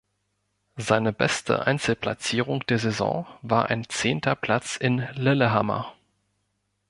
[0.77, 5.93] Seine beste Einzelplatzierung der Saison war ein zehnter Platz in Lillehammer.